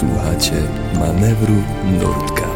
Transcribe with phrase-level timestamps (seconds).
[0.00, 0.62] Słuchacie
[0.94, 1.54] manewru
[2.00, 2.46] Nurtka.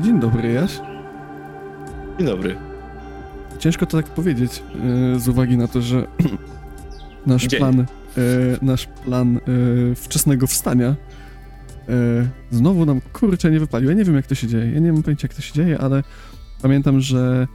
[0.00, 0.80] Dzień dobry, Jaś.
[2.18, 2.56] Dzień dobry.
[3.58, 4.62] Ciężko to tak powiedzieć,
[5.14, 6.06] e, z uwagi na to, że
[7.26, 7.60] nasz Dzień.
[7.60, 7.86] plan, e,
[8.62, 9.40] nasz plan e,
[9.94, 10.96] wczesnego wstania
[12.50, 13.88] znowu nam kurczę nie wypalił.
[13.88, 15.78] Ja nie wiem jak to się dzieje, ja nie mam pojęcia jak to się dzieje,
[15.78, 16.02] ale
[16.62, 17.46] pamiętam, że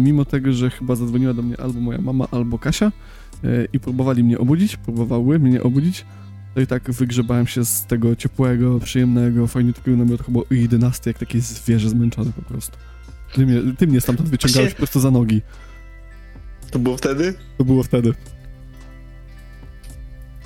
[0.00, 2.92] mimo tego, że chyba zadzwoniła do mnie albo moja mama, albo Kasia
[3.72, 6.04] i próbowali mnie obudzić, próbowały mnie obudzić,
[6.54, 11.18] to i tak wygrzebałem się z tego ciepłego, przyjemnego, fajniutkiego namiotu chyba o 11, jak
[11.18, 12.76] takie zwierzę zmęczone po prostu.
[13.34, 15.42] Ty mnie, ty mnie stamtąd wyciągałeś Właśnie- po prostu za nogi.
[16.70, 17.34] To było wtedy?
[17.58, 18.12] To było wtedy.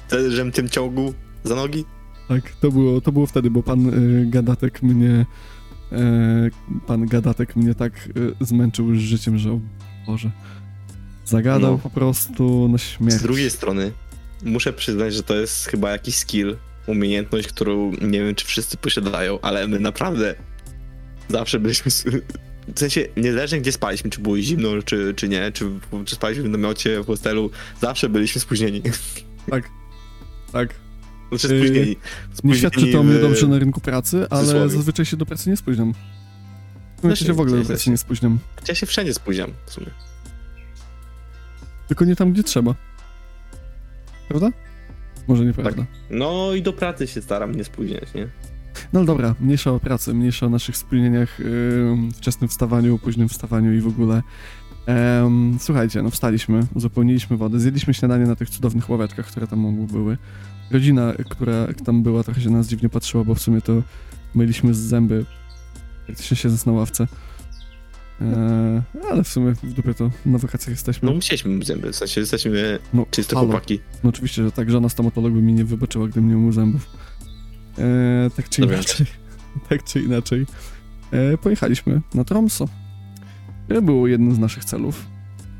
[0.08, 1.84] Wtedy, żem tym ciągu za nogi?
[2.28, 5.26] Tak, to było, to było wtedy, bo pan y, Gadatek mnie.
[5.92, 8.08] y, pan Gadatek mnie tak
[8.40, 9.60] y, zmęczył już życiem, że o
[10.06, 10.30] Boże.
[11.26, 11.78] Zagadał No.
[11.78, 13.14] po prostu na śmierć.
[13.14, 13.92] Z drugiej strony,
[14.44, 19.40] muszę przyznać, że to jest chyba jakiś skill, umiejętność, którą nie wiem, czy wszyscy posiadają,
[19.40, 20.34] ale my naprawdę
[21.28, 21.90] zawsze byliśmy...
[22.74, 25.70] W sensie, niezależnie gdzie spaliśmy, czy było zimno, czy, czy nie, czy,
[26.04, 28.82] czy spaliśmy w namiocie, w hostelu, zawsze byliśmy spóźnieni.
[29.50, 29.64] Tak.
[30.52, 30.74] Tak.
[31.28, 31.88] Znaczy Yy, spóźnieni.
[31.90, 31.96] Nie
[32.36, 35.56] Spóźnieni świadczy to mnie w- dobrze na rynku pracy, ale zazwyczaj się do pracy nie
[35.56, 35.92] spóźniam.
[37.02, 38.38] Ja Też się w ogóle do pracy nie spóźniam.
[38.68, 39.86] Ja się wszędzie spóźniam w sumie.
[41.88, 42.74] Tylko nie tam, gdzie trzeba.
[44.28, 44.50] Prawda?
[45.28, 45.86] Może nieprawda.
[46.10, 48.28] No i do pracy się staram nie spóźniać, nie?
[48.92, 53.80] No dobra, mniejsza o pracy, mniejsza o naszych spóźnieniach, yy, wczesnym wstawaniu, późnym wstawaniu i
[53.80, 54.22] w ogóle.
[55.58, 60.18] Słuchajcie, no wstaliśmy, uzupełniliśmy wodę, zjedliśmy śniadanie na tych cudownych ławeczkach, które tam były.
[60.70, 63.82] Rodzina, która tam była, trochę się na nas dziwnie patrzyła, bo w sumie to
[64.34, 65.24] myliśmy z zęby,
[66.06, 67.06] praktycznie siedząc na ławce.
[68.20, 71.08] E, ale w sumie w dupie to na wakacjach jesteśmy.
[71.08, 73.46] No musieliśmy myć zęby, w sensie jesteśmy No, czyste halo.
[73.48, 73.80] chłopaki.
[74.04, 76.88] No oczywiście, że tak, żona stomatolog by mi nie wybaczyła, gdybym nie umył zębów.
[77.78, 79.06] E, tak czy inaczej,
[79.68, 80.46] tak czy inaczej,
[81.10, 82.68] e, pojechaliśmy na Tromso.
[83.68, 85.06] To było jednym z naszych celów,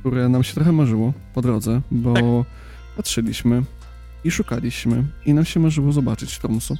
[0.00, 2.24] które nam się trochę marzyło po drodze, bo Tak.
[2.96, 3.62] patrzyliśmy
[4.24, 6.74] i szukaliśmy i nam się marzyło zobaczyć Tromso.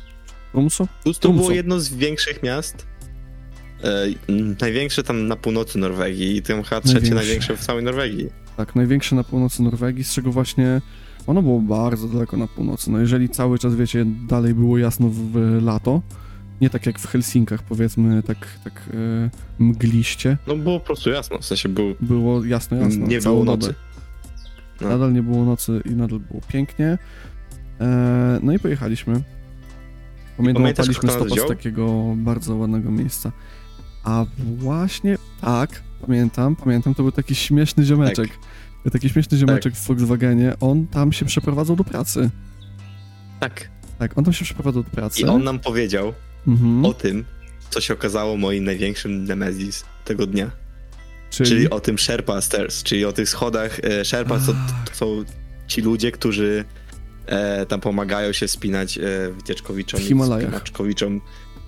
[0.53, 0.89] Tromso?
[1.05, 2.87] To, to było jedno z większych miast.
[3.85, 4.07] E,
[4.61, 7.57] największe tam na północy Norwegii i tym chyba trzecie Największe.
[7.57, 8.29] w całej Norwegii.
[8.57, 10.81] Tak, największe na północy Norwegii, z czego właśnie
[11.27, 12.91] ono było bardzo daleko na północy.
[12.91, 16.03] No jeżeli cały czas, wiecie, dalej było jasno w, lato,
[16.61, 21.39] nie tak jak w Helsinkach, powiedzmy, tak, tak e, mgliście, No było po prostu jasno,
[21.39, 23.07] w sensie był, było jasno, jasno.
[23.07, 23.75] nie było nocy.
[24.81, 24.89] No.
[24.89, 26.99] Nadal nie było nocy i nadal było pięknie.
[27.81, 29.23] E, no i pojechaliśmy.
[30.37, 33.33] Pamiętam, opaliśmy stopa z takiego bardzo ładnego miejsca.
[34.07, 34.25] A
[34.59, 38.29] właśnie, tak, pamiętam, pamiętam, to był taki śmieszny ziomeczek.
[38.93, 42.31] Taki śmieszny ziomeczek w Volkswagenie, on tam się przeprowadzał do pracy.
[43.41, 43.71] Tak.
[43.99, 45.21] Tak, on tam się przeprowadzał do pracy.
[45.21, 46.13] I on nam powiedział
[46.47, 46.85] Mhm.
[46.85, 47.25] o tym,
[47.71, 50.51] co się okazało moim największym nemesis tego dnia.
[51.31, 53.81] czyli, Czyli o tym Sherpa Stairs, czyli o tych schodach.
[53.85, 54.53] E, Sherpa to,
[54.85, 55.25] to są
[55.67, 56.65] ci ludzie, którzy
[57.27, 59.03] e, tam pomagają się wspinać e,
[59.33, 60.63] wycieczkowiczom, W Himalajach.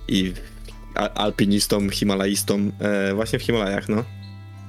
[0.07, 0.33] i
[0.99, 4.03] alpinistom, himalaistom, e, właśnie w Himalajach, no.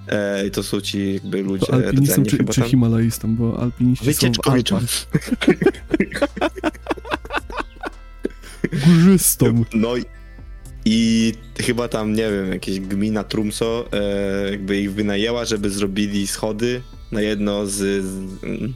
[0.09, 2.71] E, I to są ci jakby ludzie to alpinistą rdzeni czy, chyba czy tam.
[2.71, 4.49] himalaistą, bo alpiniści są w.
[4.49, 4.83] Alpach.
[8.87, 9.65] Górzystą.
[9.75, 10.05] No i,
[10.85, 16.83] i chyba tam, nie wiem, jakieś gmina Trumso e, jakby ich wynajęła, żeby zrobili schody
[17.13, 18.05] na jedno z,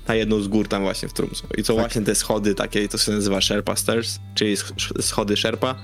[0.09, 1.47] na jedną z gór tam właśnie w Trumso.
[1.59, 1.83] I co Tak.
[1.83, 5.75] właśnie te schody takie, to się nazywa Sherpa Stairs, czyli sch- schody Sherpa.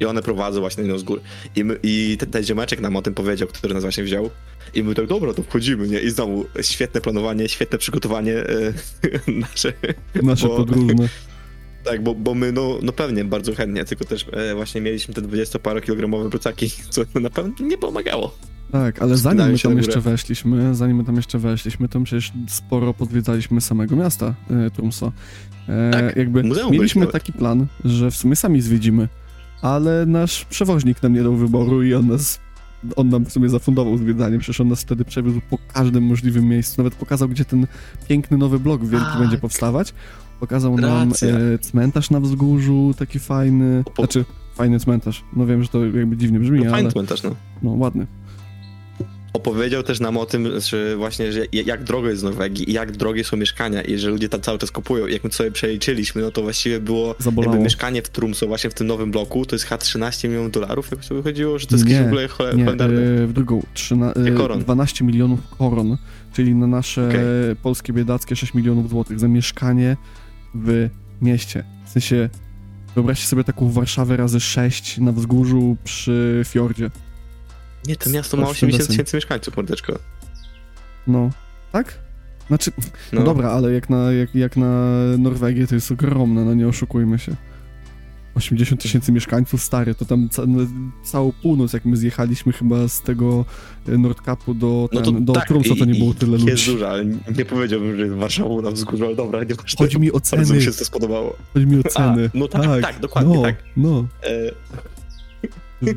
[0.00, 1.20] I one prowadzą właśnie jedną z gór.
[1.56, 4.30] I, my, i ten, ten ziomeczek nam o tym powiedział, który nas właśnie wziął.
[4.74, 6.00] I my tak, dobra, to wchodzimy, nie?
[6.00, 8.72] I znowu świetne planowanie, świetne przygotowanie e,
[9.40, 9.72] nasze.
[10.22, 11.08] Nasze Bo- podróżne.
[11.84, 15.22] Tak, bo, bo my no, no pewnie bardzo chętnie, tylko też e, właśnie mieliśmy te
[15.22, 18.34] 20-parokilogramowe plecaki, co na pewno nie pomagało.
[18.72, 22.94] Tak, ale zanim my tam jeszcze weszliśmy, zanim my tam jeszcze weszliśmy, to przecież sporo
[22.94, 25.12] podwiedzaliśmy samego miasta e, Tromso.
[25.68, 29.08] E, Tak, jakby mieliśmy taki plan, że w sumie sami zwiedzimy,
[29.62, 32.40] ale nasz przewoźnik nam nie dał wyboru i on nas,
[32.96, 36.74] on nam w sumie zafundował zwiedzanie, przecież on nas wtedy przewiózł po każdym możliwym miejscu,
[36.82, 37.66] nawet pokazał, gdzie ten
[38.08, 39.18] piękny nowy blok wielki Tak.
[39.20, 39.94] będzie powstawać.
[40.40, 41.28] Pokazał nam Racja.
[41.28, 44.24] e, cmentarz na wzgórzu, taki fajny, Po- znaczy
[44.54, 45.24] fajny cmentarz.
[45.36, 47.30] No wiem, że to jakby dziwnie brzmi, No ale fajny komentarz, no.
[47.62, 48.06] no ładny.
[49.34, 52.92] Opowiedział też nam o tym, że właśnie, że jak drogo jest w Norwegii i jak
[52.92, 55.06] drogie są mieszkania i że ludzie tam cały czas kupują.
[55.06, 57.14] Jak my sobie przeliczyliśmy, no to właściwie było
[57.58, 61.04] mieszkanie w Trumso właśnie w tym nowym bloku, to jest chyba 13 milionów dolarów, jak
[61.04, 63.62] to wychodziło, że to jest Nie, jakieś w ogóle Nie, e, w drugą.
[63.74, 64.60] Trzyna, Nie, e, koron.
[64.60, 65.96] 12 milionów koron,
[66.32, 67.20] czyli na nasze Okej.
[67.62, 69.96] polskie biedackie 6 milionów złotych za mieszkanie
[70.54, 70.88] w
[71.22, 71.64] mieście.
[71.86, 72.28] W sensie,
[72.94, 76.90] wyobraźcie sobie taką Warszawę razy 6 na wzgórzu przy fiordzie.
[77.88, 78.92] Nie, to miasto ma Pod 80 Szwedesem.
[78.96, 79.98] tysięcy mieszkańców, mordeczko.
[81.06, 81.30] No,
[81.72, 81.98] tak?
[82.48, 86.54] Znaczy, no, No, dobra, ale jak na, jak, jak na Norwegię to jest ogromne, no
[86.54, 87.36] nie oszukujmy się.
[88.34, 90.66] 80 tysięcy mieszkańców, stary, to tam ca no,
[91.04, 93.44] całą północ, jak my zjechaliśmy chyba z tego
[93.88, 96.72] e, Nordkapu do, No do Tromsø, to nie było tyle Jest ludzi.
[96.72, 97.04] dużo, ale
[97.38, 99.54] nie powiedziałbym, że jest Warszawą na wzgórzu, ale dobra, nie.
[99.78, 101.36] Chodzi mi o Bardzo mi ceny, się to spodobało.
[101.54, 102.30] chodzi mi o ceny.
[102.34, 103.56] no tak, tak, dokładnie no, tak.
[103.76, 104.50] No, E,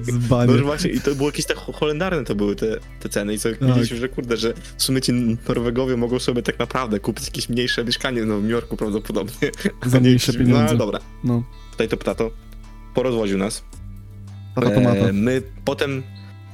[0.03, 0.53] zbanie.
[0.53, 3.49] no właśnie, i to było jakieś tak holendarne to były te, te ceny i co
[3.49, 3.63] Tak.
[3.67, 5.13] widzieliśmy, że kurde, że w sumie ci
[5.49, 9.51] Norwegowie mogą sobie tak naprawdę kupić jakieś mniejsze mieszkanie no, w New Yorku prawdopodobnie.
[9.85, 10.65] Za nie mniejsze No pieniądze.
[10.69, 12.31] ale dobra, No, tutaj to ptato
[12.93, 13.63] porozwoził nas.
[15.09, 16.03] E, my potem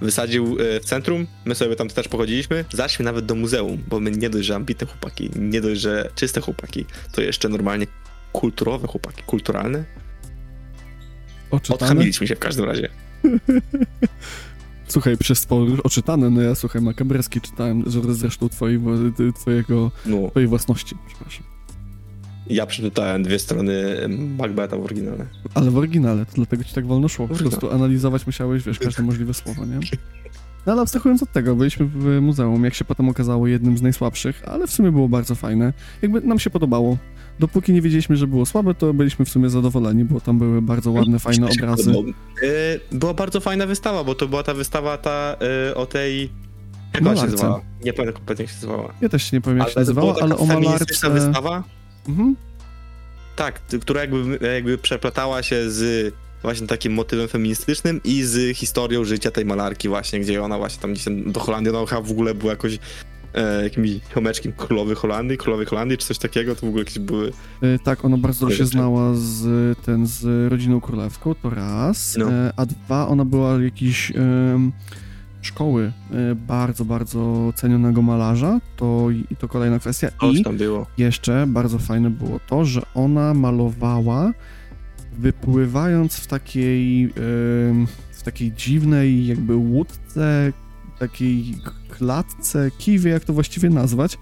[0.01, 4.11] wysadził e, w centrum, my sobie tam też pochodziliśmy, zaszliśmy nawet do muzeum, bo my
[4.11, 7.87] nie dość, że ambitne chłopaki, nie dość, że czyste chłopaki, to jeszcze normalnie
[8.33, 9.83] kulturowe chłopaki, kulturalne.
[11.69, 12.89] Odchamiliśmy się w każdym razie.
[14.87, 18.79] Słuchaj, przez sporo oczytane, no ja słuchaj, makabreski czytałem, że zresztą twojej,
[19.35, 21.43] twojego, No, twojej własności, przepraszam.
[22.47, 23.95] ja przeczytałem dwie strony
[24.37, 25.25] Macbeta w oryginale.
[25.53, 27.27] Ale w oryginale, to dlatego ci tak wolno szło.
[27.27, 29.79] Po prostu analizować musiałeś, wiesz, każde możliwe słowo, nie?
[30.65, 34.43] No ale abstrahując od tego, byliśmy w muzeum, jak się potem okazało, jednym z najsłabszych,
[34.47, 35.73] ale w sumie było bardzo fajne.
[36.01, 36.97] Jakby nam się podobało.
[37.39, 40.91] Dopóki nie wiedzieliśmy, że było słabe, to byliśmy w sumie zadowoleni, bo tam były bardzo
[40.91, 41.91] ładne, fajne się obrazy.
[42.91, 45.35] E, Była bardzo fajna wystawa, bo to była ta wystawa ta
[45.69, 46.29] e, o tej...
[46.93, 47.61] Jak się nazywała?
[47.85, 48.93] Nie pamiętam kompletnie jak się nazywała.
[49.01, 51.09] Ja też nie powiem, jak się nazywała, ale o malarce...
[51.09, 51.63] wystawa,
[52.09, 52.35] Mhm.
[53.35, 59.31] Tak, która jakby, jakby przeplatała się z właśnie takim motywem feministycznym i z historią życia
[59.31, 62.51] tej malarki właśnie, gdzie ona właśnie tam gdzieś tam do Holandii, ona w ogóle była
[62.51, 62.79] jakoś
[63.33, 63.91] e, jakimś
[64.57, 67.31] królowej Holandii, królowej Holandii czy coś takiego, to w ogóle jakieś były...
[67.63, 72.15] Y, Tak, ona bardzo się znała z, ten, z rodziną królewską, to raz.
[72.17, 72.31] No.
[72.31, 74.71] E, A dwa, ona była jakiejś em,
[75.41, 80.07] szkoły e, bardzo, bardzo cenionego malarza, to, i to kolejna kwestia.
[80.21, 80.85] Coś I tam było.
[80.97, 84.33] jeszcze bardzo fajne było to, że ona malowała
[85.19, 87.13] wypływając w takiej,
[88.11, 90.53] w takiej dziwnej jakby łódce,
[91.07, 91.55] takiej
[91.89, 94.17] klatce, kiwie, jak to właściwie nazwać.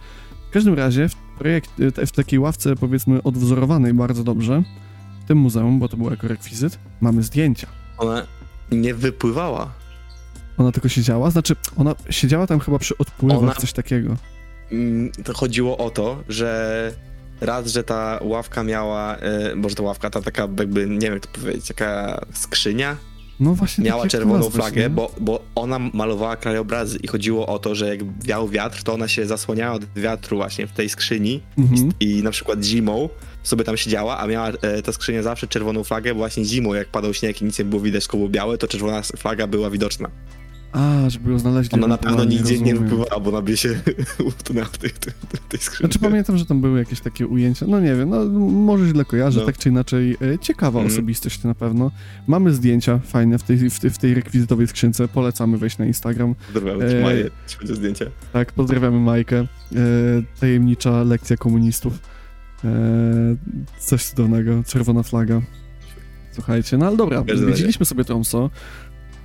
[0.49, 1.69] W każdym razie w, projekt,
[2.07, 4.63] w takiej ławce powiedzmy odwzorowanej bardzo dobrze,
[5.25, 7.67] w tym muzeum, bo to był jako rekwizyt, mamy zdjęcia.
[7.97, 8.27] Ona
[8.71, 9.71] nie wypływała.
[10.57, 14.15] Ona tylko siedziała, znaczy ona siedziała tam chyba przy odpływach, Ona- coś takiego.
[14.71, 16.91] Mm, To chodziło o to, że
[17.41, 21.27] raz, że ta ławka miała, e, może ta ławka, ta taka jakby, nie wiem jak
[21.27, 22.95] to powiedzieć, taka skrzynia,
[23.41, 27.87] No właśnie miała czerwoną flagę, bo, bo ona malowała krajobrazy i chodziło o to, że
[27.87, 31.91] jak wiał wiatr, to ona się zasłaniała od wiatru właśnie w tej skrzyni Mhm.
[31.99, 33.09] i na przykład zimą
[33.43, 36.87] sobie tam siedziała, a miała e, ta skrzynia zawsze czerwoną flagę, bo właśnie zimą jak
[36.87, 40.09] padał śnieg i nic nie było widać, było białe, to czerwona flaga była widoczna.
[40.71, 41.77] A, żeby ją znaleźli.
[41.77, 43.69] Ona na pewno nigdzie nie wypływała, bo by się
[44.27, 45.13] utknęła w tej, tej,
[45.49, 45.89] tej skrzyni.
[45.89, 49.39] Znaczy pamiętam, że tam były jakieś takie ujęcia, no nie wiem, no może źle kojarzę,
[49.39, 49.45] No.
[49.45, 50.93] tak czy inaczej, e, ciekawa Mhm.
[50.93, 51.91] osobistość na pewno.
[52.27, 56.35] Mamy zdjęcia fajne w tej, w, tej, w tej rekwizytowej skrzynce, polecamy wejść na Instagram.
[56.53, 57.29] Pozdrawiam, E,
[57.59, 58.11] chodzi o zdjęcie.
[58.33, 59.45] Tak, pozdrawiamy Majkę, e,
[60.39, 61.93] tajemnicza lekcja komunistów.
[62.63, 62.69] E,
[63.79, 65.41] coś cudownego, czerwona flaga.
[66.31, 68.49] Słuchajcie, no ale dobra, widzieliśmy sobie Tromso,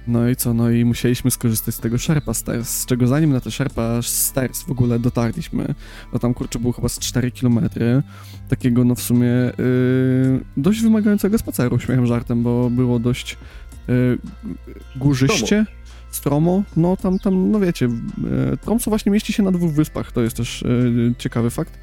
[0.07, 3.41] no i co, no i musieliśmy skorzystać z tego Sherpa Stairs, z czego zanim na
[3.41, 5.75] te Sherpa Stairs w ogóle dotarliśmy,
[6.13, 7.61] bo tam kurczę było chyba z 4 km,
[8.49, 13.37] takiego no w sumie y, dość wymagającego spaceru, śmiechem żartem, bo było dość
[13.89, 14.19] y,
[14.97, 15.67] górzyście,
[16.11, 20.21] stromo, no tam, tam, no wiecie, y, Tromso właśnie mieści się na dwóch wyspach, to
[20.21, 21.79] jest też y, ciekawy fakt.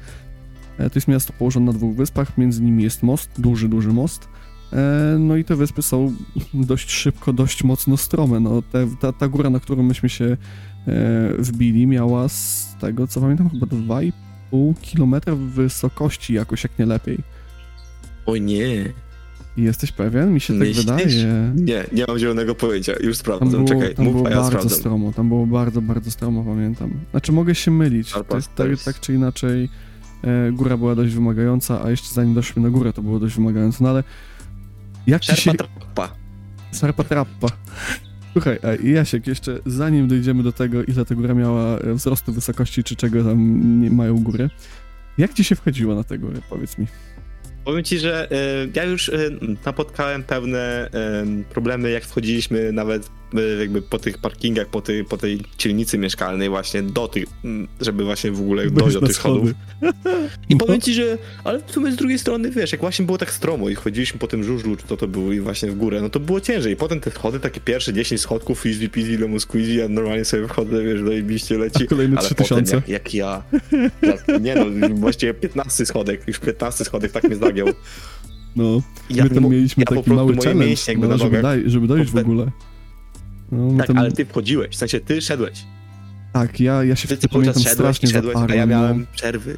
[0.78, 4.28] E, To jest miasto położone na dwóch wyspach, między nimi jest most, duży, duży most.
[4.74, 6.12] E, No i te wyspy są
[6.54, 8.40] dość szybko, dość mocno strome.
[8.40, 10.36] No, te, ta, ta góra, na którą myśmy się e,
[11.38, 17.18] wbili, miała z tego, co pamiętam, chyba 2,5 km wysokości jakoś, jak nie lepiej.
[18.26, 18.92] O nie.
[19.56, 20.32] Jesteś pewien?
[20.32, 20.78] Mi się tak Myślisz?
[20.86, 21.52] wydaje.
[21.54, 22.92] Nie, nie mam zielonego pojęcia.
[22.92, 23.50] Już Tam sprawdzam.
[23.50, 24.78] było, Czekaj, tam mów, było a ja bardzo sprawdzam.
[24.78, 26.90] stromo, tam było bardzo, bardzo stromo, pamiętam.
[27.10, 29.68] Znaczy mogę się mylić, to jest, tak, tak czy inaczej
[30.24, 33.84] e, góra była dość wymagająca, a jeszcze zanim doszliśmy na górę to było dość wymagające,
[33.84, 34.04] no ale
[35.06, 35.50] jak ci się...
[35.50, 36.14] Szerpa trapa.
[36.80, 37.48] Szarpa trappa.
[38.32, 42.84] Słuchaj, a Jasiek, jeszcze zanim dojdziemy do tego, ile ta góra miała e, wzrostu wysokości,
[42.84, 44.50] czy czego tam nie mają góry,
[45.18, 46.86] jak ci się wchodziło na tę górę, powiedz mi?
[47.64, 48.36] Powiem ci, że e,
[48.74, 49.30] ja już e,
[49.66, 53.08] napotkałem pewne e, problemy, jak wchodziliśmy nawet y,
[53.60, 58.04] jakby po tych parkingach, po tej, po tej dzielnicy mieszkalnej właśnie do tych, mm, żeby
[58.04, 59.50] właśnie w ogóle dojść do tych schodów.
[60.50, 63.32] I powiem ci, że, ale w sumie z drugiej strony, wiesz, jak właśnie było tak
[63.32, 66.10] stromo i chodziliśmy po tym żużlu, czy to to było i właśnie w górę, no
[66.10, 66.72] to było ciężej.
[66.72, 70.48] I potem te schody, takie pierwsze 10 schodków, easy peasy, lemon squeezy, ja normalnie sobie
[70.48, 71.84] wchodzę, wiesz, dojebiście leci.
[71.84, 72.62] A kolejne ale 3000.
[72.62, 73.42] potem jak, jak ja,
[74.40, 77.68] nie no, właściwie 15 schodek, już 15 schodek tak mnie zagiął.
[78.56, 81.86] No, Ja my tam mieliśmy ja taki mały moje challenge, mięśnie no, żeby, daj, żeby
[81.86, 82.50] dojść w ogóle.
[83.52, 85.64] No, my Tak, ale ty wchodziłeś, w sensie ty szedłeś.
[86.32, 88.58] tak, ja, ja się Ty wtedy cały czas pamiętam szedłeś, szedłeś, a zaparłem.
[88.58, 88.82] ja no.
[88.82, 89.56] miałem przerwy.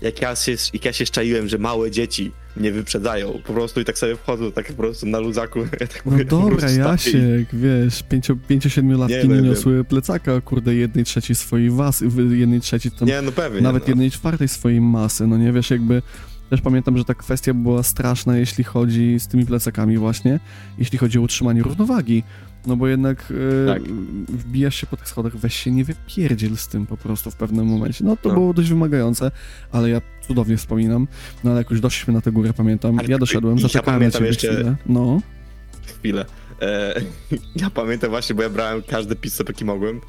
[0.00, 3.84] Jak ja, się, jak ja się szczaiłem, że małe dzieci mnie wyprzedzają, po prostu i
[3.84, 5.58] tak sobie wchodzą, tak po prostu na luzaku.
[5.80, 9.44] Ja tak No mówię, dobra, Jasiek, wiesz, 5-7 latki Nie, nie, no, wiem.
[9.44, 13.60] niosły plecaka, kurde, jednej trzeciej swojej was, w- jednej trzeciej i- tam, Nie, no pewnie.
[13.60, 13.88] nawet no.
[13.88, 16.02] jednej czwartej swojej masy, no nie wiesz, jakby
[16.50, 20.40] też pamiętam, że ta kwestia była straszna, jeśli chodzi z tymi plecakami właśnie,
[20.78, 22.22] jeśli chodzi o utrzymanie równowagi,
[22.66, 23.32] no bo jednak
[23.64, 23.82] e, Tak.
[24.28, 27.66] wbijasz się po tych schodach, weź się nie wypierdziel z tym po prostu w pewnym
[27.66, 28.04] momencie.
[28.04, 28.34] No to No.
[28.34, 29.30] było dość wymagające,
[29.72, 31.08] ale ja cudownie wspominam,
[31.44, 33.98] no ale jak już doszliśmy na tę górę, pamiętam, Ale ja doszedłem, ja zaczekałem na
[33.98, 35.20] pamiętam ciebie jeszcze- chwilę, no.
[35.98, 36.24] Chwilę.
[36.62, 36.94] E,
[37.62, 40.00] ja pamiętam właśnie, bo ja brałem każdy pizzę, jaki mogłem.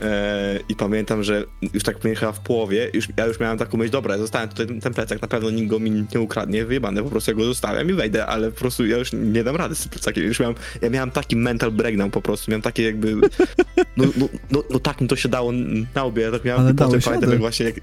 [0.00, 3.78] E, I pamiętam, że już tak powiem chyba w połowie, już, ja już miałem taką
[3.78, 7.02] myśl, dobra, ja zostałem tutaj ten plecak, na pewno nikt go mi nie ukradnie, wyjebane,
[7.02, 9.74] po prostu ja go zostawiam i wejdę, ale po prostu ja już nie dam rady
[9.74, 13.14] z tym plecakiem, już miałem, ja miałem taki mental breakdown po prostu, miałem takie jakby,
[13.96, 15.52] no, no, no, no tak mi to się dało
[15.94, 17.74] na łbie, ja tak miałem Ale potem pamiętam jak właśnie, jak,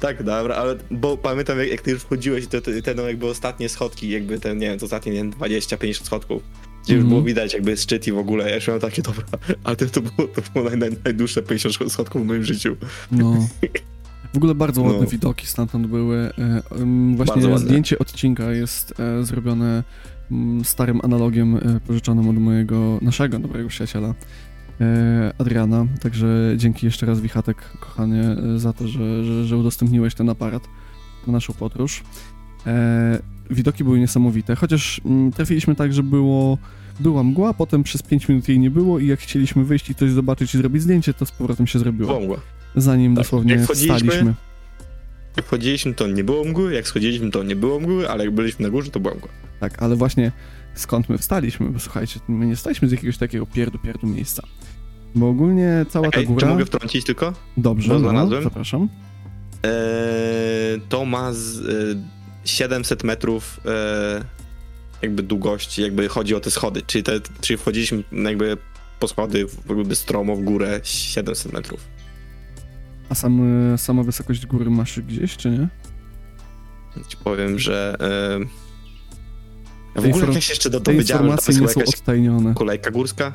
[0.00, 3.08] tak, dobra, ale bo pamiętam jak, jak ty już wchodziłeś i te, te, te no
[3.08, 6.42] jakby ostatnie schodki, jakby ten, nie wiem, to ostatnie, nie wiem, 20-50 schodków,
[6.88, 7.08] gdzie już Mhm.
[7.08, 9.24] było widać jakby szczyt i w ogóle, ja już miałem takie, dobra,
[9.64, 12.76] ale to, to było, to było naj, naj, najdłuższe 50 schodków w moim życiu.
[13.12, 13.34] No.
[14.34, 15.06] W ogóle bardzo ładne No.
[15.06, 16.16] widoki stamtąd były.
[16.38, 16.62] E,
[17.16, 19.84] Właśnie zdjęcie odcinka jest e, zrobione
[20.64, 24.14] starym analogiem e, pożyczonym od mojego, naszego dobrego przyjaciela
[25.38, 25.86] Adriana.
[26.02, 30.62] Także dzięki jeszcze raz Wichatek, kochanie, za to, że, że, że udostępniłeś ten aparat
[31.26, 32.02] na naszą podróż.
[33.50, 35.00] Widoki były niesamowite, chociaż
[35.34, 36.58] trafiliśmy tak, że było
[37.00, 40.10] była mgła, potem przez 5 minut jej nie było i jak chcieliśmy wyjść i coś
[40.10, 42.40] zobaczyć i zrobić zdjęcie, to z powrotem się zrobiło Było mgła.
[42.76, 44.34] zanim Tak, dosłownie jak wstaliśmy.
[45.36, 48.62] Jak wchodziliśmy, to nie było mgły, jak schodziliśmy, to nie było mgły, ale jak byliśmy
[48.64, 49.28] na górze, to była mgła.
[49.60, 50.32] Tak, ale właśnie
[50.74, 51.70] skąd my wstaliśmy?
[51.70, 54.42] Bo słuchajcie, my nie wstaliśmy z jakiegoś takiego pierdu, pierdu miejsca.
[55.14, 56.48] Bo ogólnie cała ta Ej, czy góra...
[56.48, 57.32] mogę wtrącić tylko?
[57.56, 58.42] Dobrze, bo no, znalazłem?
[58.42, 58.88] zapraszam.
[59.62, 61.64] Eee, to ma z, e,
[62.44, 64.24] 700 metrów e,
[65.02, 68.56] jakby długości, jakby chodzi o te schody, czyli, te, czyli wchodziliśmy jakby
[69.00, 71.80] po schody w- jakby stromo w górę 700 metrów.
[73.08, 73.40] A sam,
[73.78, 75.68] sama wysokość góry masz gdzieś, czy nie?
[77.08, 77.96] Ci powiem, że
[79.96, 81.90] e, w ogóle jak ja się jeszcze do, dowiedziałem, że tam informacje jest nie są
[82.00, 82.54] odtajnione.
[82.54, 83.32] kolejka górska.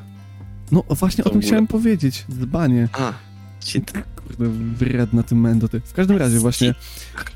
[0.72, 2.25] No właśnie o tym chciałem powiedzieć.
[2.29, 2.88] Dbanie.
[2.93, 3.13] A,
[3.60, 3.91] shit.
[4.38, 5.80] Kurde, wredna ty mendo ty.
[5.80, 6.75] W każdym razie właśnie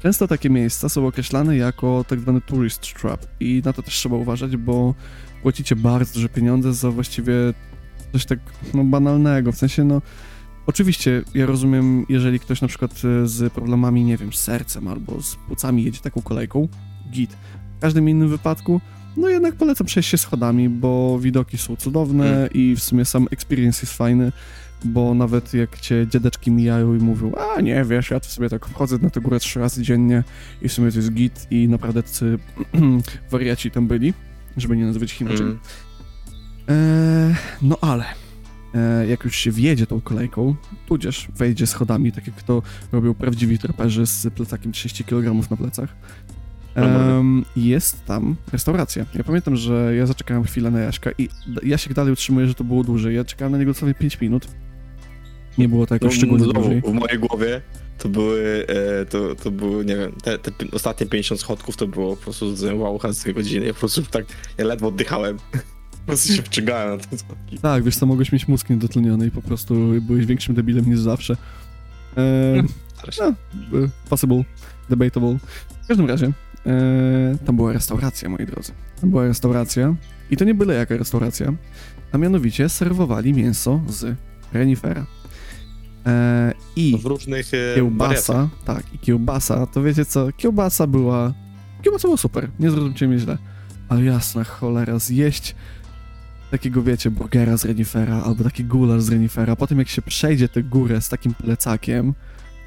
[0.03, 4.15] często takie miejsca są określane jako tak zwany tourist trap i na to też trzeba
[4.15, 4.95] uważać, bo
[5.41, 7.33] płacicie bardzo duże pieniądze za właściwie
[8.13, 8.39] coś tak
[8.73, 10.01] no, banalnego, w sensie no
[10.65, 15.21] oczywiście ja rozumiem, jeżeli ktoś na przykład e, z problemami, nie wiem, z sercem albo
[15.21, 16.67] z płucami jedzie taką kolejką,
[17.11, 17.37] git.
[17.77, 18.81] W każdym innym wypadku
[19.17, 22.49] no jednak polecam przejść się schodami, bo widoki są cudowne Mm.
[22.53, 24.31] i w sumie sam experience jest fajny
[24.85, 28.65] bo nawet jak cię dziadeczki mijają i mówią, a nie, wiesz, ja to sobie tak
[28.65, 30.23] wchodzę na tę górę trzy razy dziennie
[30.61, 32.39] i w sumie to jest git i naprawdę tacy
[33.31, 34.13] wariaci tam byli,
[34.57, 35.45] żeby nie nazywać ich inaczej.
[35.45, 35.59] Mm.
[36.67, 38.05] Eee, no ale
[38.75, 40.55] e, jak już się wjedzie tą kolejką,
[40.87, 45.95] tudzież wejdzie schodami, tak jak to robią prawdziwi traperzy z plecakiem 30 kg na plecach,
[46.75, 49.05] em, jest tam restauracja.
[49.13, 51.29] Ja pamiętam, że ja zaczekałem chwilę na Jaśka i
[51.63, 53.15] Jasiek dalej utrzymuje, że to było dłużej.
[53.15, 54.47] Ja czekałem na niego dosłownie 5 minut.
[55.57, 56.81] Nie było to jakoś szczególnie znowu, dłużej.
[56.81, 57.61] w mojej głowie
[57.97, 62.15] to były, e, to, to były, nie wiem, te, te ostatnie 50 schodków to było
[62.15, 63.65] po prostu z wow, z tej godziny.
[63.65, 64.25] Ja po prostu tak,
[64.57, 65.37] ja ledwo oddychałem.
[65.91, 67.57] Po prostu się wczygałem na te schodki.
[67.57, 71.37] Tak, wiesz co, mogłeś mieć mózg niedotleniony i po prostu byłeś większym debilem niż zawsze.
[73.03, 73.35] Zresztą.
[73.71, 74.43] no, e, possible,
[74.89, 75.37] debatable.
[75.83, 76.31] W każdym razie,
[76.65, 78.71] e, tam była restauracja, moi drodzy.
[79.01, 79.95] Tam była restauracja
[80.31, 81.53] i to nie byle jaka restauracja,
[82.11, 84.15] a mianowicie serwowali mięso z
[84.53, 85.05] renifera.
[86.07, 87.75] E, I W różnych e, wariacjach.
[87.75, 91.33] kiełbasa, tak, i kiełbasa, to wiecie co, kiełbasa była,
[91.81, 93.37] kiełbasa była super, nie zrozumcie mnie źle,
[93.89, 95.55] ale jasna cholera, zjeść
[96.51, 100.63] takiego, wiecie, burgera z renifera, albo taki gulasz z renifera, potem jak się przejdzie tę
[100.63, 102.13] górę z takim plecakiem,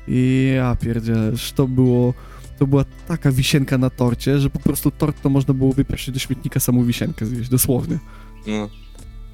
[0.09, 2.15] i ja pierdzielę, to było,
[2.59, 6.19] to była taka wisienka na torcie, że po prostu tort to można było wyprosić do
[6.21, 7.99] śmietnika samą wisienkę zjeść, dosłownie.
[8.47, 8.69] No.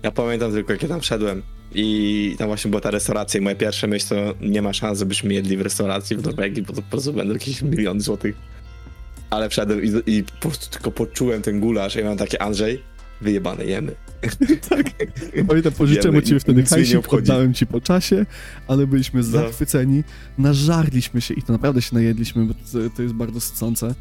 [0.03, 1.43] Ja pamiętam tylko, ja tam wszedłem
[1.75, 5.35] i tam właśnie była ta restauracja i moje pierwsze myśl to nie ma szans, żebyśmy
[5.35, 8.37] jedli w restauracji w Norwegii, bo to po prostu będą jakieś miliony złotych.
[9.31, 12.83] Ale wszedłem i, i po prostu tylko poczułem ten gulasz i mam takie, Andrzej,
[13.21, 13.95] wyjebane, jemy.
[15.49, 17.13] Pamiętam, pożyczyłem od ciebie wtedy hajsik.
[17.13, 17.19] No.
[17.19, 18.27] oddałem ci po czasie,
[18.69, 20.05] ale byliśmy zachwyceni,
[20.39, 23.95] nażarliśmy się i to naprawdę się najedliśmy, bo to, to jest bardzo sycące.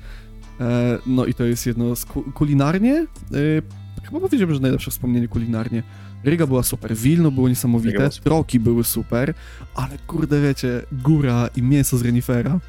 [0.60, 5.28] E, no i to jest jedno z ku, kulinarnie, e, chyba powiedziałbym, że najlepsze wspomnienie
[5.28, 5.84] kulinarnie.
[6.26, 9.34] Ryga była super, Wilno było niesamowite, była troki były super,
[9.76, 12.60] ale kurde wiecie, góra i mięso z renifera,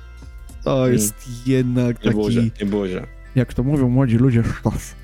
[0.64, 0.92] to Mm.
[0.92, 1.14] jest
[1.46, 3.06] jednak Nie było źle, taki, nie było źle.
[3.34, 4.94] jak to mówią młodzi ludzie, sztos.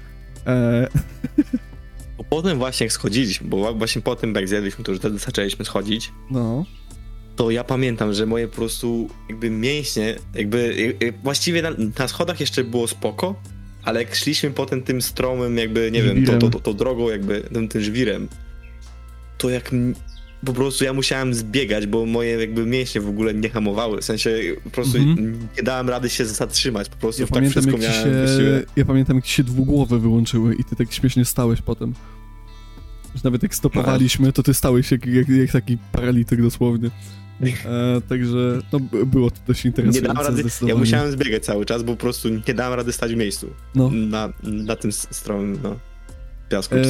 [0.47, 0.88] E,
[2.18, 5.64] Bo potem właśnie jak schodziliśmy, bo właśnie po tym jak zjedliśmy, to już wtedy zaczęliśmy
[5.64, 6.64] schodzić, no,
[7.37, 12.09] to ja pamiętam, że moje po prostu jakby mięśnie, jakby jak- jak właściwie na, na
[12.09, 13.35] schodach jeszcze było spoko,
[13.85, 17.40] ale jak szliśmy potem tym stromym jakby, nie wiem, tą to, to, to drogą jakby,
[17.52, 18.28] tym, tym żwirem,
[19.42, 19.70] to jak
[20.46, 24.30] po prostu ja musiałem zbiegać, bo moje jakby mięśnie w ogóle nie hamowały, w sensie
[24.64, 25.49] po prostu Mhm.
[25.56, 29.16] nie dałem rady się zatrzymać, po prostu Ja tak pamiętam, wszystko miałem się, ja pamiętam,
[29.16, 31.94] jak ci się dwugłowe wyłączyły i ty tak śmiesznie stałeś potem.
[33.14, 36.90] Że nawet jak stopowaliśmy, to ty stałeś jak, jak, jak taki paralityk dosłownie.
[37.42, 41.82] E, także no, było to dość Nie interesujące dałem rady, ja musiałem zbiegać cały czas,
[41.82, 43.50] bo po prostu nie dałem rady stać w miejscu.
[43.75, 43.90] No.
[43.90, 45.76] Na, na tym s- stromym, no,
[46.49, 46.75] piasku.
[46.75, 46.82] E,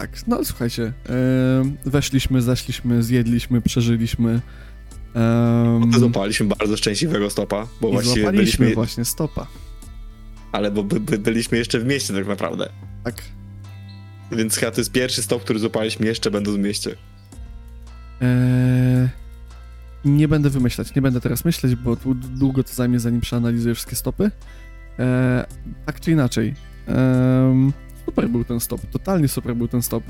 [0.00, 4.40] tak, no słuchajcie, e, weszliśmy, zeszliśmy, zjedliśmy, przeżyliśmy.
[5.92, 9.46] To złapaliśmy bardzo szczęśliwego stopa, bo I właściwie byliśmy, właśnie stopa.
[10.52, 12.68] ale bo by, by, byliśmy jeszcze w mieście tak naprawdę.
[13.04, 13.22] Tak.
[14.32, 16.96] Więc chyba to jest pierwszy stop, który złapaliśmy jeszcze będąc w mieście.
[18.20, 19.08] Eee,
[20.04, 24.30] nie będę wymyślać, nie będę teraz myśleć, bo długo to zajmie, zanim przeanalizuję wszystkie stopy.
[24.98, 25.44] Eee,
[25.86, 26.54] tak czy inaczej.
[26.86, 27.72] em,
[28.10, 30.04] super był ten stop, totalnie super był ten stop.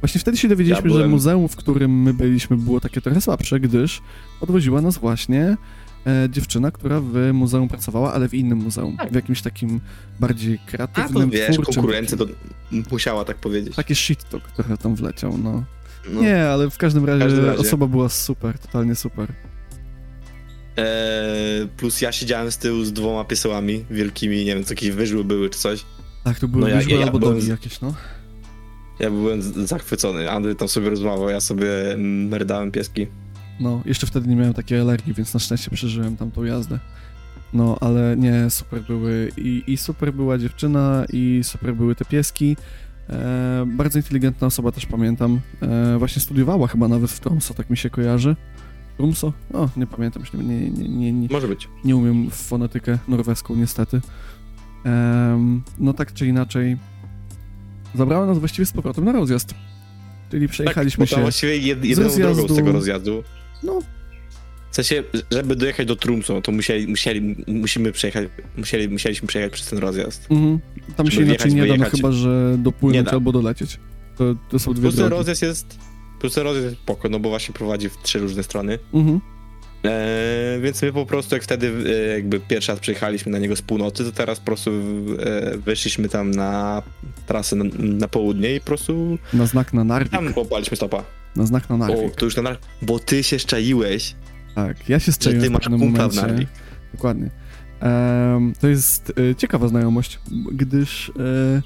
[0.00, 3.20] Właśnie wtedy się dowiedzieliśmy, Ja że byłem- muzeum, w którym my byliśmy, było takie trochę
[3.20, 4.02] słabsze, gdyż
[4.40, 5.56] odwoziła nas właśnie
[6.06, 8.96] e, dziewczyna, która w muzeum pracowała, ale w innym muzeum.
[8.96, 9.10] Tak.
[9.12, 9.80] W jakimś takim
[10.20, 11.74] bardziej A kreatywnym, to wiesz, twórczym.
[11.74, 12.26] konkurencja to
[12.90, 13.76] musiała tak powiedzieć.
[13.76, 15.64] Taki shit talk trochę tam wleciał, no.
[16.12, 16.20] No.
[16.22, 17.58] Nie, ale w każdym razie, każdym razie.
[17.58, 19.32] osoba była super, totalnie super.
[20.76, 25.24] Eee, plus ja siedziałem z tyłu z dwoma piesełami wielkimi, nie wiem, co jakieś wyżły
[25.24, 25.84] były czy coś.
[26.26, 27.94] Tak, to były No ja- ja- ja albo byłem dogi z- jakieś, no.
[29.00, 30.30] Ja byłem zachwycony.
[30.30, 31.66] Andrzej tam sobie rozmawiał, ja sobie
[32.28, 33.06] merdałem pieski.
[33.60, 36.78] No, jeszcze wtedy nie miałem takiej alergii, więc na szczęście przeżyłem tamtą jazdę.
[37.52, 42.56] No, ale nie, super były i, i super była dziewczyna i super były te pieski.
[43.10, 45.40] E, bardzo inteligentna osoba też pamiętam.
[45.62, 48.36] E, właśnie studiowała chyba nawet w Tromso, tak mi się kojarzy.
[48.96, 49.32] Tromso?
[49.52, 51.68] O, nie pamiętam, nie, nie, nie, nie, Może być.
[51.84, 54.00] nie umiem w fonetykę norweską niestety.
[55.78, 56.76] No tak czy inaczej,
[57.94, 59.54] zabrała nas właściwie z powrotem na rozjazd.
[60.30, 61.22] Czyli przejechaliśmy tak, się...
[61.22, 63.22] właściwie jed, jedyną drogą z tego rozjazdu.
[63.62, 63.80] No,
[64.70, 69.66] W sensie, żeby dojechać do Trumso, to musieli, musieli, musimy przejechać, musieli, musieliśmy przejechać przez
[69.68, 70.26] ten rozjazd.
[70.30, 70.58] Mhm.
[70.96, 73.78] Tam się inaczej nie da, no chyba, że dopłynąć albo dolecieć.
[74.16, 75.10] To, to są dwie Plus drogi.
[75.10, 75.78] rozjazd jest,
[76.20, 78.78] plus ten rozjazd jest spoko, no bo właśnie prowadzi w trzy różne strony.
[78.94, 79.20] Mhm.
[79.86, 83.62] Eee, więc my po prostu jak wtedy e, jakby pierwszy raz przyjechaliśmy na niego z
[83.62, 86.82] północy, to teraz po prostu e, wyszliśmy tam na
[87.26, 90.12] trasę na, na południe i po prostu Na znak na Narvik.
[90.12, 91.04] tam popaliśmy stopa.
[91.36, 92.14] Na znak na O, Narvik.
[92.16, 94.14] to już na nar- bo ty się szczaiłeś,
[94.54, 96.14] Tak, ja się że strzeliłem ty masz kumpla w.
[96.14, 96.48] Narvik.
[96.94, 97.30] Dokładnie.
[98.60, 100.18] To jest e, ciekawa znajomość,
[100.52, 101.62] gdyż e,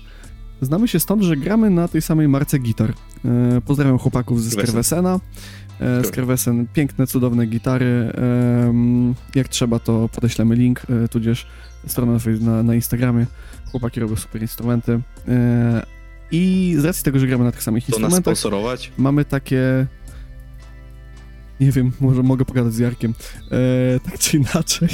[0.61, 2.93] znamy się stąd, że gramy na tej samej marce gitar.
[3.25, 4.69] E, pozdrawiam chłopaków ze Skrwesen.
[4.71, 5.21] Skrwesena.
[5.81, 8.13] E, Skrwesen, piękne, cudowne gitary.
[9.35, 11.47] Jak trzeba, to podeślemy link, e, tudzież
[11.87, 13.27] stronę na, na, Instagramie.
[13.71, 15.01] Chłopaki robią super instrumenty.
[15.29, 15.87] E,
[16.33, 18.93] I z racji tego, że gramy na tych samych To instrumentach, sponsorować.
[18.99, 19.87] mamy takie.
[21.61, 23.15] Nie wiem, może mogę pogadać z Jarkiem.
[24.05, 24.89] Tak czy inaczej.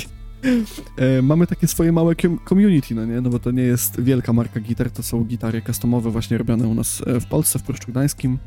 [1.22, 3.20] Mamy takie swoje małe com- community, no nie?
[3.20, 6.74] No bo to nie jest wielka marka gitar, to są gitary customowe właśnie robione u
[6.74, 8.38] nas w Polsce, w Pruszczu Gdańskim.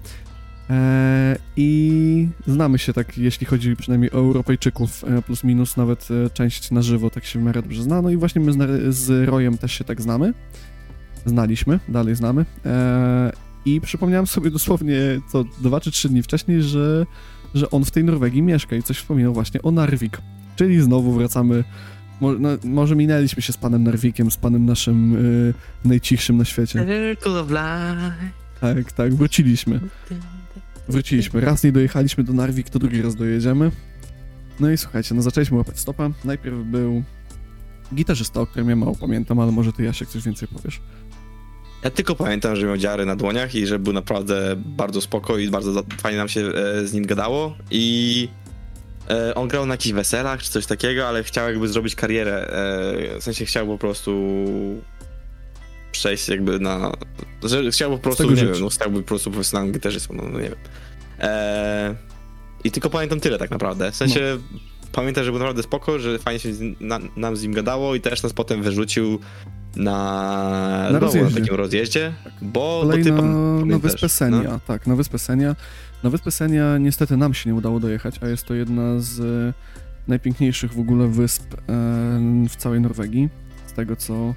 [0.70, 6.30] E, I znamy się tak, jeśli chodzi przynajmniej o Europejczyków, e, plus minus nawet e,
[6.30, 8.02] część na żywo, tak się w miarę dobrze zna.
[8.02, 8.54] No i właśnie my
[8.94, 10.34] z, Rojem też się tak znamy.
[11.26, 12.46] Znaliśmy, dalej znamy.
[13.66, 14.98] I przypomniałem sobie dosłownie
[15.32, 17.06] co dwa czy trzy dni wcześniej, że,
[17.54, 20.18] że on w tej Norwegii mieszka i coś wspominał właśnie o Narvik.
[20.56, 21.64] Czyli znowu wracamy.
[22.22, 25.54] Mo, no, może minęliśmy się z panem Narwikiem, z panem naszym y,
[25.86, 26.80] najcichszym na świecie.
[26.80, 28.30] Circle of life.
[28.62, 29.80] Tak, tak, wróciliśmy.
[30.90, 31.42] Wróciliśmy.
[31.42, 33.72] Raz nie dojechaliśmy do Narvik, to drugi raz dojedziemy.
[34.60, 36.10] No i słuchajcie, no zaczęliśmy łapać stopa.
[36.26, 37.04] Najpierw był
[37.96, 40.82] gitarzysta, o którym ja mało pamiętam, ale może ty Jasiek coś więcej powiesz.
[41.84, 45.50] Ja tylko pamiętam, że miał dziary na dłoniach i że był naprawdę bardzo spoko i
[45.50, 48.28] bardzo fajnie nam się e, z nim gadało i
[49.10, 52.48] e, on grał na jakichś weselach czy coś takiego, ale chciał jakby zrobić karierę,
[53.16, 54.12] e, w sensie chciał po prostu
[55.92, 56.92] przejść jakby na,
[57.44, 58.50] że chciał po prostu, nie żyć.
[58.50, 60.58] wiem, no chciałby po prostu profesjonalnym gitarzystą, no, no nie wiem.
[61.20, 61.96] E,
[62.64, 64.38] I tylko pamiętam tyle tak naprawdę, w sensie
[64.92, 66.50] pamiętam, że był naprawdę spoko, że fajnie się
[66.80, 69.20] na, nam z nim gadało i też nas potem wyrzucił
[69.76, 69.92] na,
[70.84, 71.42] Na znowu na rozjeździe.
[71.42, 74.60] takim rozjeździe, bo, Kolej ty na, pan, na Wyspę Senia, no?
[74.68, 75.56] tak, na Wyspę Senia.
[76.04, 79.54] Na Wyspę Senia niestety nam się nie udało dojechać, a jest to jedna z e,
[80.08, 81.58] najpiękniejszych w ogóle wysp e,
[82.50, 83.30] w całej Norwegii,
[83.68, 84.34] z tego co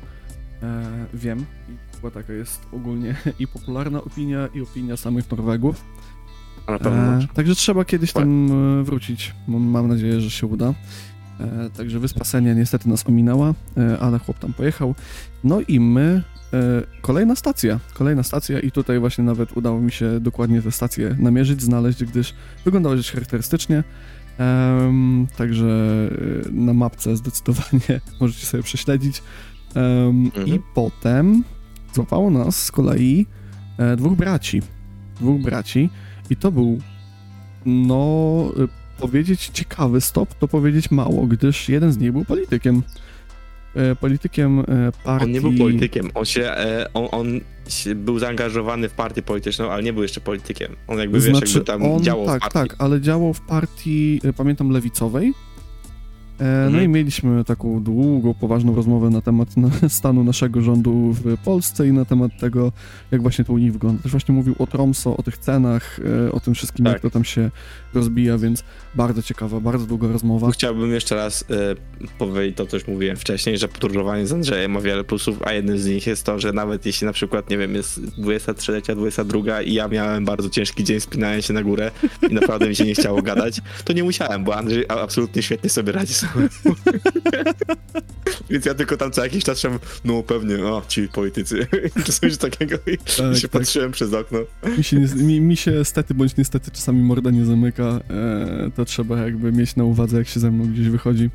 [0.62, 0.83] e,
[1.14, 1.38] wiem.
[1.68, 5.85] I chyba taka jest ogólnie i popularna opinia, i opinia samych Norwegów.
[6.66, 9.35] A na pewno E, także trzeba kiedyś tam e, wrócić.
[9.48, 10.75] Mam, nadzieję, że się uda.
[11.40, 14.94] E, także Wyspa Senia niestety nas ominęła, e, ale chłop tam pojechał.
[15.44, 16.22] No i my.
[16.53, 17.81] E, kolejna stacja.
[17.94, 22.35] Kolejna stacja, i tutaj właśnie nawet udało mi się dokładnie tę stację namierzyć, znaleźć, gdyż
[22.64, 23.85] wyglądała dość charakterystycznie.
[25.37, 26.09] Także
[26.53, 29.22] na mapce zdecydowanie możecie sobie prześledzić.
[29.74, 30.46] Em, Mhm.
[30.48, 31.44] I potem
[31.94, 33.26] złapało nas z kolei
[33.78, 34.62] e, dwóch braci.
[35.20, 35.90] Dwóch braci.
[36.30, 36.78] I to był,
[37.66, 38.44] no,
[38.98, 42.82] y, powiedzieć ciekawy stop, to powiedzieć mało, gdyż jeden z nich był politykiem.
[43.76, 44.64] E, Politykiem e,
[45.04, 45.24] partii...
[45.26, 49.70] On nie był politykiem, on się, e, on, on się był zaangażowany w partię polityczną,
[49.70, 50.76] ale nie był jeszcze politykiem.
[50.88, 52.68] On jakby, wiesz, Znaczy, jakby tam on, działał tak, w partii.
[52.70, 55.32] tak, ale działał w partii, e, pamiętam, lewicowej.
[56.42, 56.85] E, No Mhm.
[56.85, 59.48] i mieliśmy taką długą, poważną rozmowę na temat
[59.88, 62.72] stanu naszego rządu w Polsce i na temat tego,
[63.11, 64.02] jak właśnie to u nich wygląda.
[64.02, 66.92] Też właśnie mówił o Tromso, o tych cenach, e, o tym wszystkim, Tak.
[66.92, 67.50] jak to tam się
[67.94, 70.50] rozbija, więc bardzo ciekawa, bardzo długa rozmowa.
[70.50, 74.81] Chciałbym jeszcze raz e, powiedzieć to, co już mówiłem wcześniej, że podróżowanie z Andrzejem ma
[74.81, 77.74] wiele plusów, a jednym z nich jest to, że nawet jeśli na przykład, nie wiem,
[77.74, 81.90] jest 23, 22 i ja miałem bardzo ciężki dzień, spinałem się na górę
[82.31, 85.92] i naprawdę mi się nie chciało gadać, to nie musiałem, bo Andrzej absolutnie świetnie sobie
[85.92, 86.32] radzi samemu.
[88.51, 91.66] Więc ja tylko tam co jakiś czas szedłem, no pewnie, o, ci politycy,
[92.05, 93.51] czy coś takiego i Tak, się tak.
[93.51, 94.38] patrzyłem przez okno.
[94.79, 99.18] Mi się, mi, mi się stety bądź niestety czasami morda nie zamyka, e, to trzeba
[99.18, 101.31] jakby mieć na uwadze, jak się ze mną gdzieś wychodzi.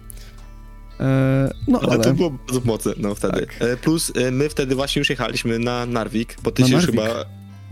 [0.99, 3.39] E, no Ale, ale, to było bardzo mocne, no wtedy.
[3.39, 3.55] Tak.
[3.59, 6.91] E, Plus e, my wtedy właśnie już jechaliśmy na Narvik, bo ty Na się Narvik.
[6.91, 7.25] chyba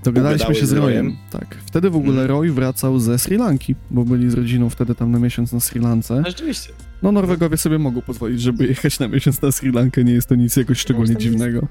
[0.05, 1.15] dogadaliśmy się z Royem.
[1.31, 1.57] Tak.
[1.65, 2.29] Wtedy w ogóle Mhm.
[2.29, 5.81] Roy wracał ze Sri Lanki, bo byli z rodziną wtedy tam na miesiąc na Sri
[5.81, 6.15] Lance.
[6.15, 6.69] No, rzeczywiście.
[7.03, 10.35] No Norwegowie sobie mogą pozwolić, żeby jechać na miesiąc na Sri Lankę, nie jest to
[10.35, 11.67] nic jakoś szczególnie dziwnego.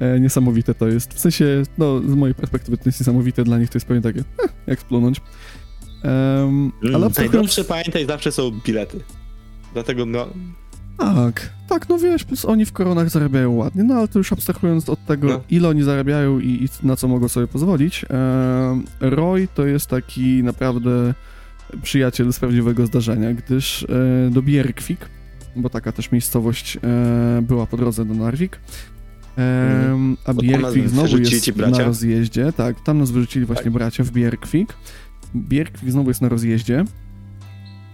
[0.00, 1.14] E, niesamowite to jest.
[1.14, 4.20] W sensie, no z mojej perspektywy to jest niesamowite, dla nich to jest pewnie takie,
[4.44, 5.20] eh, jak splunąć.
[6.02, 7.34] Em, ale Ale abstrahując...
[7.34, 9.00] Najlepsze pamiętaj, zawsze są bilety.
[9.72, 10.28] Dlatego no,
[10.98, 14.88] Tak, tak, no wiesz, plus oni w koronach zarabiają ładnie, no ale to już abstrahując
[14.88, 15.40] od tego, No.
[15.50, 20.42] ile oni zarabiają i, i na co mogą sobie pozwolić, em, Roy to jest taki
[20.42, 21.14] naprawdę
[21.82, 24.98] przyjaciel z prawdziwego zdarzenia, gdyż e, do Bjerkwik,
[25.56, 28.60] bo taka też miejscowość e, była po drodze do Narvik,
[29.36, 33.64] em, a Bo tam Bjerkwik nas znowu jest na rozjeździe, tak, tam nas wyrzucili właśnie
[33.64, 33.72] Tak.
[33.72, 34.74] bracia w Bjerkwik,
[35.34, 36.84] Bjerkwik znowu jest na rozjeździe,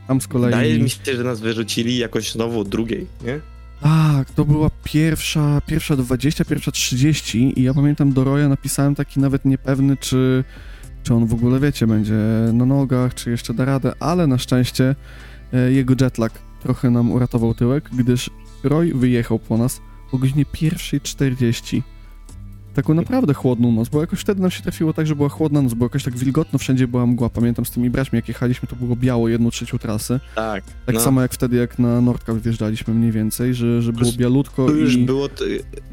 [0.08, 0.50] tam z kolei...
[0.50, 3.40] wydaje mi się, że nas wyrzucili jakoś znowu od drugiej, nie?
[3.80, 9.20] Tak, to była pierwsza, pierwsza 20, pierwsza 30 i ja pamiętam do Roya napisałem taki
[9.20, 10.44] nawet niepewny, czy,
[11.02, 12.14] czy on w ogóle, wiecie, będzie
[12.52, 14.94] na nogach, czy jeszcze da radę, ale na szczęście
[15.52, 18.30] e, jego jetlag trochę nam uratował tyłek, gdyż
[18.64, 19.80] Roy wyjechał po nas
[20.12, 21.82] o godzinie 1.40.
[22.78, 25.74] Taką naprawdę chłodną noc, bo jakoś wtedy nam się trafiło tak, że była chłodna noc,
[25.74, 27.30] bo jakoś tak wilgotno, wszędzie była mgła.
[27.30, 30.20] Pamiętam z tymi braćmi, jak jechaliśmy, to było biało jedną trzecią trasy.
[30.34, 30.64] Tak.
[30.86, 31.00] Tak no.
[31.00, 34.94] samo jak wtedy, jak na Nordkap wjeżdżaliśmy mniej więcej, że, że było bialutko Tu już
[34.94, 35.04] i...
[35.04, 35.28] było,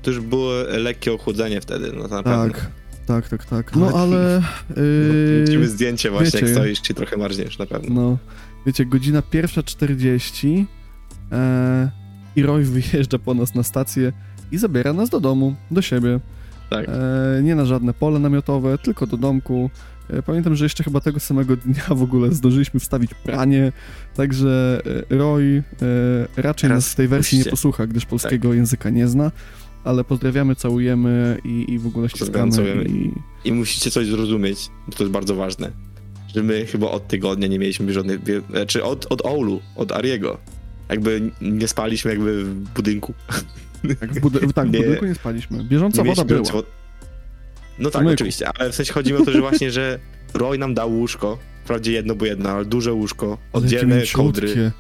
[0.01, 2.53] tu już było lekkie ochłodzenie wtedy, no to na pewno.
[2.53, 2.71] Tak,
[3.05, 3.75] tak, tak, tak.
[3.75, 4.41] No Ale-.
[5.45, 8.01] Widzimy Yy, zdjęcie właśnie, wiecie- jak stoisz i trochę marzniesz na pewno.
[8.01, 8.17] no,
[8.65, 10.65] wiecie, godzina pierwsza 40
[11.31, 11.91] e,
[12.35, 14.11] i Roy wyjeżdża po nas na stację
[14.51, 16.19] i zabiera nas do domu, do siebie.
[16.69, 16.85] Tak.
[16.89, 19.69] E, nie na żadne pole namiotowe, tylko do domku.
[20.09, 23.71] E, Pamiętam, że jeszcze chyba tego samego dnia w ogóle zdążyliśmy wstawić pranie,
[24.15, 25.63] także e, Roy
[26.37, 29.31] raczej Teraz nas w tej wersji nie posłucha, gdyż polskiego języka nie zna,
[29.83, 32.85] ale pozdrawiamy, całujemy i, i w ogóle ściskamy.
[32.89, 33.11] I,
[33.45, 35.71] I musicie coś zrozumieć, bo to jest bardzo ważne,
[36.35, 38.19] że my chyba od tygodnia nie mieliśmy żadnych,
[38.67, 40.37] czy od, od Oulu, od Ariego.
[40.89, 43.13] Jakby nie spaliśmy jakby w budynku.
[43.99, 45.63] tak, w, budy- tak, w budynku nie spaliśmy.
[45.63, 46.63] Bieżąca Nie woda była.
[47.79, 48.13] No tak, Myku.
[48.13, 49.99] oczywiście, ale w sensie chodzi mi o to, że właśnie, że
[50.33, 54.71] Roy nam dał łóżko, wprawdzie jedno, bo jedno, ale duże łóżko, oddzielne kołdry.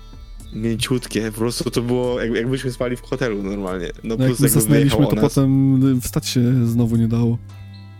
[0.53, 1.31] mięciutkie.
[1.31, 3.87] po prostu to było, jak, jakbyśmy spali w hotelu normalnie.
[4.03, 7.37] No, No jak plus jakby zasnęliśmy, to potem wstać się znowu nie dało.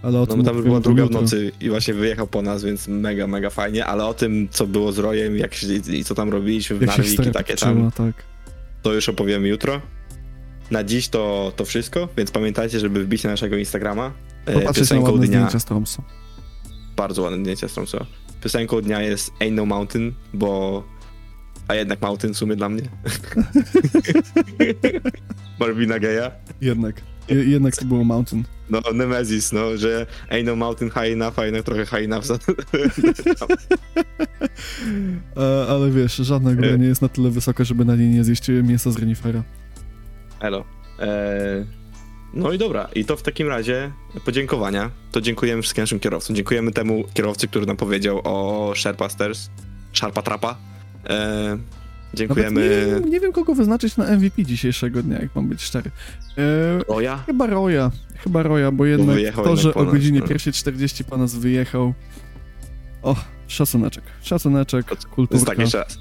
[0.01, 3.27] Ale o no tam była druga w nocy i właśnie wyjechał po nas, więc mega,
[3.27, 6.77] mega fajnie, ale o tym, co było z Rojem, jak się, i co tam robiliśmy
[6.77, 8.13] w Jak się Narvik i takie tam, tak.
[8.81, 9.81] to już opowiemy jutro.
[10.71, 14.11] Na dziś to, to wszystko, więc pamiętajcie, żeby wbić na naszego Instagrama.
[14.45, 16.01] E, Popatrzeć na ładne dnia, zdjęcia z Tromsø.
[16.97, 17.97] bardzo ładne zdjęcia z Tromsø.
[18.43, 20.83] Piosenką dnia jest Ain't No Mountain, bo...
[21.67, 22.81] A jednak Mountain w sumie dla mnie.
[25.59, 26.31] Marvina Geja.
[26.61, 27.01] Jednak.
[27.29, 28.43] Je, jednak to było Mountain.
[28.69, 32.25] No, Nemesis, no, że Ain't No Mountain high enough, a jednak trochę high enough.
[32.25, 32.37] Za...
[35.37, 36.77] E, ale wiesz, żadna góra E.
[36.77, 39.43] nie jest na tyle wysoka, żeby na niej nie zjeść mięsa z renifera.
[40.39, 40.65] Elo.
[40.99, 41.65] Eee,
[42.33, 43.91] no i dobra, i to w takim razie
[44.25, 44.89] podziękowania.
[45.11, 46.35] To dziękujemy wszystkim naszym kierowcom.
[46.35, 49.49] Dziękujemy temu kierowcy, który nam powiedział o Sherpasters,
[49.93, 50.57] Sharpa Trapa.
[51.05, 51.59] Eee, Nawet
[52.13, 55.91] dziękujemy nie, wiem, nie wiem, kogo wyznaczyć na MVP dzisiejszego dnia, jak mam być szczery.
[56.37, 57.17] E, Roja.
[57.25, 57.91] chyba Roya.
[58.23, 60.25] Chyba Roya, bo jednak wyjechał to, że o godzinie no.
[60.25, 61.93] 1.40 po nas wyjechał.
[63.03, 63.15] O,
[63.47, 64.03] szacuneczek.
[64.21, 65.45] Szacuneczek, kulturka.
[65.45, 65.99] tak jeszcze raz.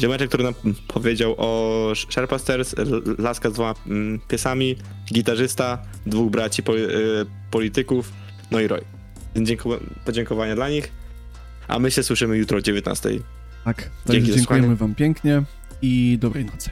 [0.00, 0.54] Ziomeczek, który nam
[0.88, 2.74] powiedział o Sherpasters,
[3.18, 4.76] laska z dwoma mm, piesami,
[5.12, 6.64] gitarzysta, dwóch braci y,
[7.50, 8.12] polityków,
[8.50, 8.80] no i Roy.
[9.36, 10.92] Dziękuję, podziękowania dla nich.
[11.68, 13.10] A my się słyszymy jutro o 19.
[13.64, 13.76] Tak,
[14.06, 15.42] Dzięki także dziękujemy wam pięknie
[15.82, 16.70] i dobrej nocy.